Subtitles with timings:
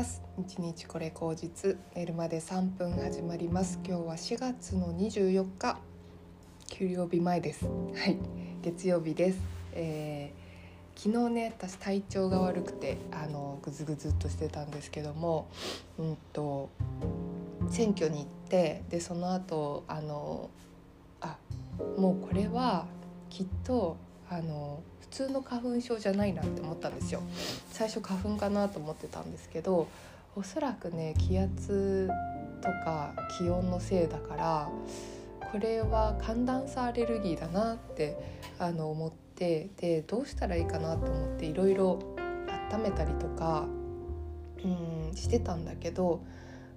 [0.00, 0.22] ます。
[0.38, 1.76] 一日これ口実。
[1.94, 3.78] 寝るまで3分始まります。
[3.86, 5.78] 今日は4月の24日。
[6.70, 7.66] 給料日前です。
[7.66, 8.16] はい。
[8.62, 9.40] 月曜日です、
[9.74, 15.48] えー、昨日ね私体調が悪くてあのぐずぐずっとしてたんですけども
[15.98, 16.68] うんと
[17.70, 20.50] 選挙に行ってでその後あの
[21.20, 21.36] あ
[21.98, 22.86] もうこれは
[23.28, 23.96] きっと
[24.30, 27.22] あの通の花粉症じゃないなって思ったんですよ。
[27.70, 29.88] 最初花粉かなと思ってたんですけど
[30.36, 32.08] おそらくね気圧
[32.60, 34.70] とか気温のせいだから
[35.52, 38.16] これは寒暖差アレルギーだなって
[38.58, 41.98] あの思ってでどうしたらいいかなと思っていろいろ
[42.72, 43.66] 温めたりとか
[44.62, 46.22] うんしてたんだけど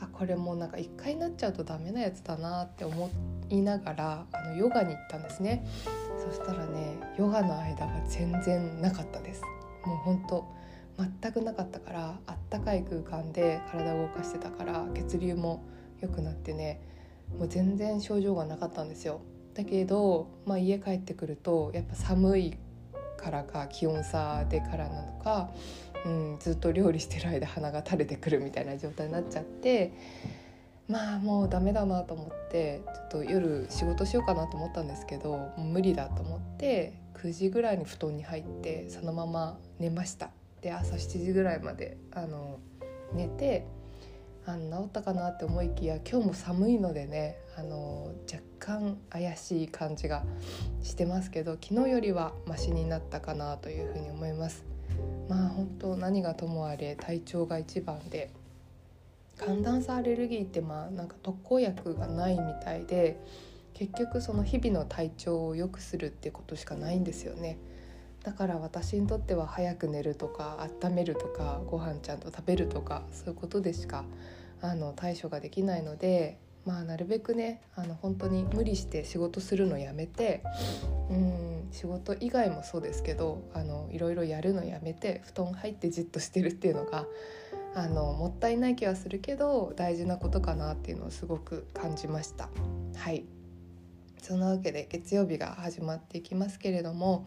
[0.00, 5.66] あこれもうなんか一回なっちゃうとダメなやつだなって思っていながらあのヨガに行ったんですね。
[6.18, 9.42] そしたらねヨガの間が全然なかったです。
[9.86, 10.46] もうほんと
[11.20, 15.64] 全くなかったからあったかい空間で体を動かしてたから血流も
[16.00, 16.80] 良くなってね
[17.38, 19.20] もう全然症状がなかったんですよ。
[19.54, 22.56] だけど、まあ、家帰ってくるとやっぱ寒い
[23.16, 25.50] からか気温差でからなのか、
[26.06, 29.92] うん、ずっと料理してる間鼻が垂れてくるみたいな状態になっちゃって
[30.88, 40.30] まあもうダメだなと思ってちょっと夜仕事しようかなと思ったんですけどもう無理だと思って9時ぐらいに布団に入ってそのまま寝ました。
[40.62, 42.58] で朝7時ぐらいまであの
[43.12, 43.66] 寝て
[44.46, 50.24] あの治ったかなって思いきや今日も寒いのでねあの若干怪しい感じが
[50.82, 54.64] してますけど昨日よりはマシになったかなというふうに思います。
[55.28, 58.30] まあ本当何がともあれ体調が一番で
[59.38, 63.18] 寒暖差アレルギーってまあなんか特効薬がないみたいで
[63.74, 67.58] 結局その日々の体調を良くするってことしかないんですよね。
[68.24, 74.04] だから私にとっては早く寝るとか温めるとかご飯ちゃんと食べるとかそういうことでしか
[74.60, 80.42] あの対処ができないのでまあなるべくねあの本当に無理して仕事するのやめて
[81.08, 87.06] うん仕事以外もそうですけどあのいろいろやるのやめて布団入ってじっとしてるっていうのが
[87.78, 92.48] あのもったいない気はするけど大事なことかなっていうのをすごく感じました。
[92.96, 93.24] はい。
[94.20, 97.24] そんなわけで月曜日が始まっていきますけれども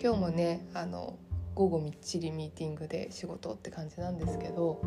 [0.00, 1.18] 今日もねあの
[1.54, 4.82] 午後みっちりミーティングで仕事って感じなんですけど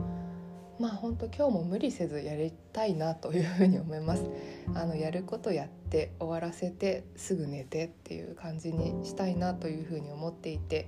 [0.80, 4.24] まあ本当今日も無理せずやりたいなというふうに思います。
[4.76, 10.88] あのやることやって終わらせてすぐ寝てっていう感じにしたいなというふうに思っていて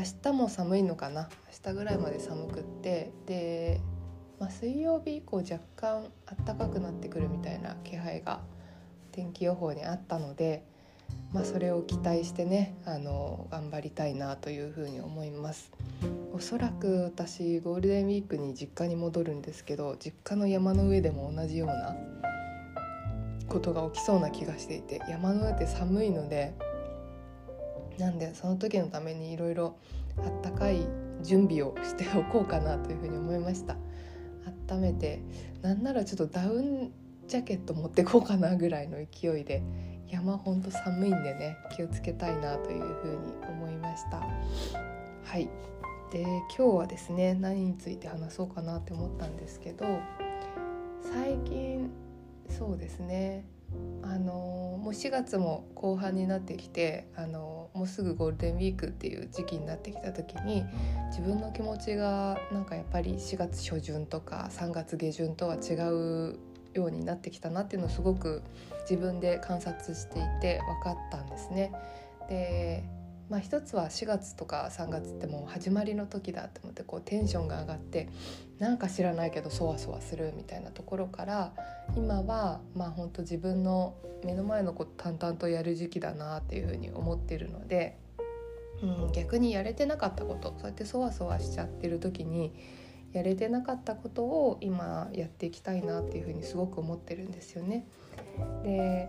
[0.00, 1.28] 明日も寒いのかな？
[1.64, 3.82] 明日ぐらいまで寒くってで、
[4.38, 6.06] まあ、水曜日以降若干
[6.46, 8.40] 暖かくなってくるみたいな気配が
[9.12, 10.64] 天気予報にあったので、
[11.34, 15.70] まあ、それを期待してねあの頑張りたいなというふうに思います。
[16.32, 21.94] おそらく私ゴールデンウィークに実家に戻るんですけど実家の山の上でも同じような
[23.48, 26.54] ことが起きそうな気がしていて山の上って寒いので
[28.00, 29.76] なんでその時のためにいろいろ
[30.18, 30.86] あったかい
[31.22, 33.76] 準備をしておこうかなというふうに思いました。
[34.70, 35.20] 温めて
[35.60, 36.92] なんならちょっとダウン
[37.28, 39.62] ジャケット持ってこうかなぐらいの勢いで
[40.08, 44.18] 山ほんと寒いんでね気をつけたいなというふうに思いました。
[44.18, 45.48] はい。
[46.10, 46.22] で
[46.56, 49.86] 今日はですね何について話そうかなって思ったんですけど
[51.02, 51.88] 最近
[52.48, 53.44] そうですね
[54.02, 60.64] あのもう4月も後半になってきてあのもうすぐゴールデンウィークっていう時期になってきた時に
[61.08, 66.38] 自分の気持ちがなんかやっぱり4月初旬とか3月下旬とは違う
[66.72, 68.42] ようになってきたなっていうのをすごく
[68.88, 71.72] 自分で観察していて分かったんですね。
[72.28, 72.84] で
[73.30, 78.08] まあ、一つは4月とか3月ってもう始まりの時だと思ってこうテンションが上がって
[78.58, 81.52] なんか知らないけどそわそわするみたいなところから
[81.96, 87.98] 今はまあ本当自分の目の前のこと淡々とやる時期だなっていうふうに思ってるので、
[88.82, 92.52] うん、逆にやれてなかったことそうやってそわそわしちゃってる時に
[93.12, 97.86] やれてなかったことを今やっていきたいなっていうふうにすごく思ってるんですよね。
[98.64, 99.08] で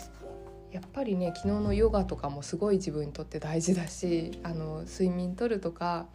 [0.72, 6.08] やっぱりね昨日のヨガとかもすごい自分にとって大事だしあの睡眠とるとか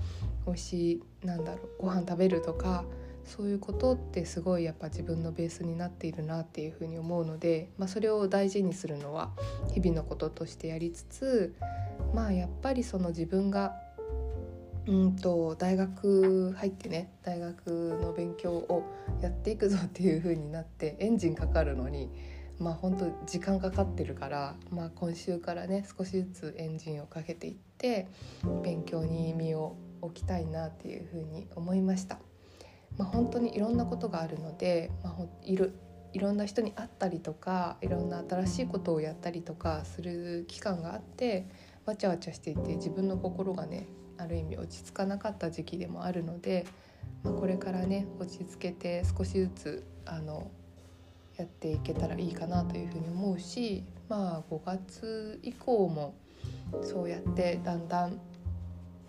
[0.47, 2.85] 美味しいなんだろうご飯食べるとか
[3.25, 9.31] そういうことってすごいやっぱ自分のベースになっているなっていうふうに思うので、まあ、それを大事にするのは
[9.75, 11.57] 日々のこととしてやりつつ
[12.15, 13.75] まあやっぱりその自分が
[14.87, 18.85] うんと大学入ってね大学の勉強を
[19.21, 22.09] やっていくぞっていう風になってエンジンかかるのに
[22.59, 28.09] まあ本当時間かかってるから、まあ、今週からね少しずつエンジンをかけていって
[28.63, 32.19] 勉強に身を置きたいなっていうふうに思いました。
[32.97, 35.75] まあ、本当にいろんなことがあるので、まあ、いる
[36.13, 41.47] いろんな人に会ったりとかいろんな新しいことをやったりとかする期間があって
[41.85, 43.87] わちゃわちゃしていて自分の心がね
[44.17, 46.65] ある意味落ち着かなかった時期でもあるので、
[47.23, 50.51] まあ、これからね落ち着けて少しずつあの
[51.37, 56.15] やっていけたらいいかなというふうに思うしまあ5月以降も
[56.83, 58.21] そうやってだんだん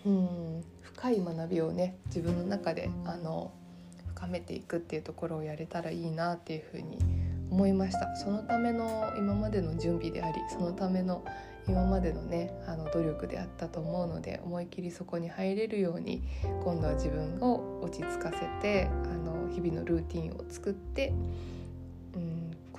[0.05, 3.51] うん深い学びをね自分の中であの
[4.15, 6.97] 深めていくっていうところをやれたらいいなっていうふうに
[7.51, 8.15] 思いました。
[8.15, 11.23] そのための今までの準備でありそのための
[11.67, 16.23] 今までのねあの努力であったと思うので思い切りそこに入れるように
[16.63, 21.13] 今度は自分を落ち着かせてあの日々のルーティンを作って、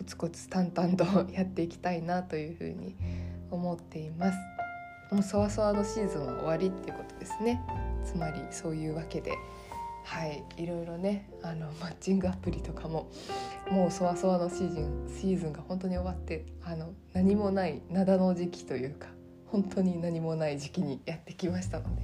[0.08, 2.96] ツコツ淡々とやっていきたいなというふうに
[3.50, 4.38] 思っています。
[5.12, 7.60] もうそわそわのシーズンは終わりっていうことですね。
[8.04, 9.32] つまりそういうわけで
[10.04, 13.10] はいいろいろねあのマッチングアプリとかも
[13.70, 19.08] もうそわそわのシーズンシーズンが本当に終わってあの何もない灘の時期というか
[19.46, 22.02] 本当に何もない時期にやってきましたので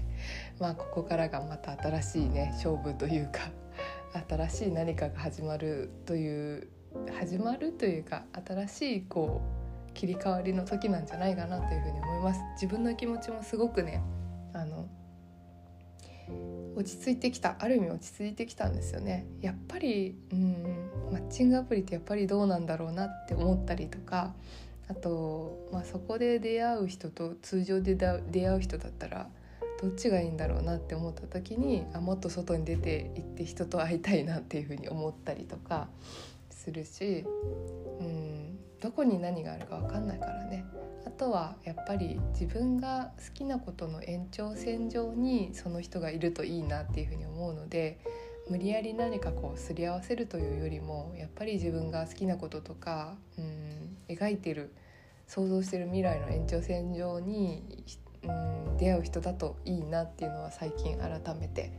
[0.61, 3.41] まあここからがまた新しいね勝負というか
[4.29, 6.69] 新しい何かが始まるという
[7.19, 9.41] 始まるというか新しいこ
[9.91, 12.41] う切り替わりの時なんじゃないかなというふうに思います。
[12.55, 14.03] 自分の気持ちもすごくね
[14.53, 14.89] あの
[16.77, 19.27] 落ち着いてきたある意味落ち着いてきたんですよね。
[19.41, 24.35] やっぱりうんマッチングアプリってやっぱりどうなんだろうなって思ったりとか
[24.89, 29.29] あと、まあ、そこで出会う人と通常で出会う人だったら
[29.81, 35.89] どっちがいいんだろうなって思った時にあもっと外に出て行って人と会いたいなっていうふうに思ったりとか
[36.65, 37.25] するし
[38.01, 40.65] うんどこに何があるか分かんないからね
[41.07, 47.99] あとはやっぱり自分が好きなことの延長線上にその人がいるといいなっていうふうに思うので
[48.49, 54.75] 無理やり何かこうすり合わせるというよりもやっぱり自分が好きなこととかうん描いてる
[55.27, 57.63] 想像してる未来の延長線上に
[58.23, 61.73] うん出会う人だといいなっていうのは最近改めて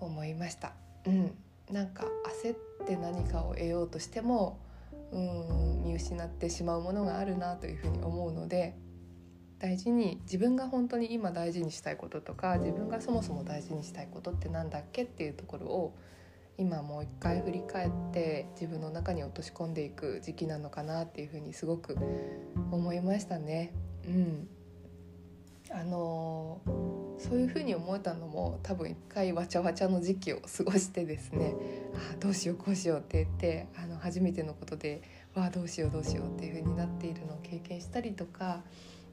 [0.00, 0.72] 思いました。
[1.06, 1.34] うん、
[1.70, 2.04] なんか
[2.42, 4.60] 焦って何かを得ようとしても
[5.12, 8.76] うん見失ってしまうものがあるなというふうに思うので
[9.58, 15.96] 大事に自分が本当に今大事にしたいこととか自分がそもそも大事にしたいことって何だっけっていうところを
[16.58, 21.96] 今もう一回振り返って自分の中に落とし込んでいく時期なのかなっていうふうにすごく
[22.70, 23.72] 思いましたね。
[24.06, 24.48] うん、
[25.70, 26.60] あの
[27.18, 31.54] そういうふうに思えたのも多分一回わちゃわちゃの時期を過ごしてですね
[31.94, 35.02] あどうしようこうしようって言ってあの初めてのことで
[35.34, 38.62] わあどうしようどうしようっていうふうになっているのを経験したりとか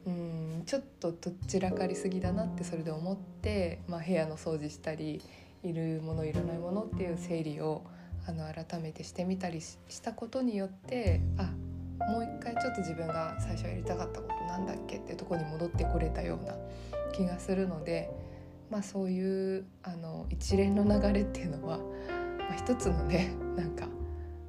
[0.06, 5.22] うんちょっとどちらかりすぎだなってそれで思って、まあ、部屋の掃除したり
[5.64, 7.84] いるものいらないものっていう整理を
[8.28, 11.52] あの改めてしてみたりしたことによってあ
[12.12, 16.56] もう一回ちょっと自分が最初やりたかったことなんだっけっていうとこに戻ってこれたような
[17.16, 18.10] 気がするので、
[18.70, 23.88] まあ、そういうあの一連の流れっていうのは、まあ、一つのねなんか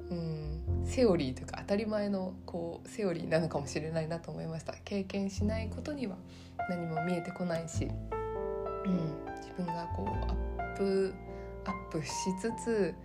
[0.09, 4.73] うんセオリーというか当たり前のこうセオリーなのかもしれないなと思いました。
[4.83, 6.17] 経験しないことには
[6.69, 7.85] 何も見えてこないし、
[8.85, 8.93] うん、
[9.37, 11.13] 自分がこうアップ
[11.65, 12.95] アップしつつ、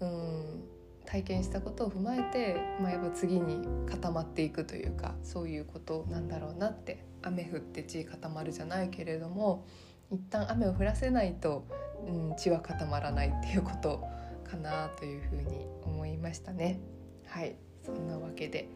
[0.00, 0.64] うん、
[1.08, 9.66] 体験したことを踏まえて、まあ、やっぱ次に固まっていくというかそういうことなんだろうなって雨降って地固まるじゃないけれども
[10.10, 11.64] 一旦雨を降らせないと、
[12.06, 14.04] うん、地は固まらないっていうこと
[14.44, 16.78] かなというふうに思いましたね。
[17.26, 18.68] はいそんなわけで、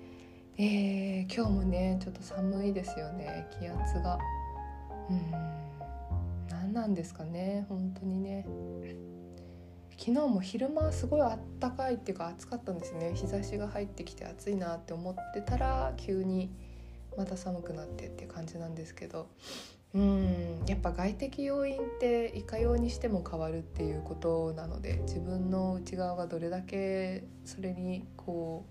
[0.56, 4.18] えー、今日もねちょっと寒いですよね気圧が。
[5.10, 5.30] うん
[6.48, 8.46] 何なんですかね本当にね。
[10.04, 13.12] 昨日も昼間すごいあったかいっていうか暑かったんですね。
[13.14, 16.50] 日差しが入ってきて暑いなって思ってたら急に
[17.16, 19.28] また寒くなってっていう感じなんですけど。
[19.94, 28.64] うんやっぱ外的要因っていかようにしても変わるっていうことなので自分の内側がどれだけそれにこ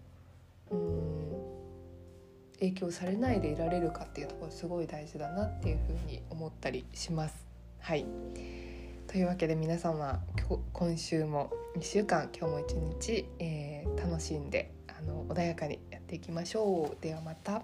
[0.72, 1.52] ううん
[2.54, 7.46] 影響されないでいられるかっていうところすごい大事だなっていうふうに思ったりします。
[7.80, 8.06] はい。
[9.12, 10.22] というわけで皆様
[10.72, 17.04] 今週も2週間今日も一日、えー、楽しんであの穏やかにやっていきましょう。
[17.04, 17.64] ではまた。